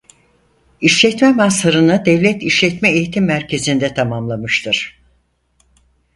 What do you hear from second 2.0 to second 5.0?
Devlet İşletme Eğitim Merkezi'nde tamamlamıştır.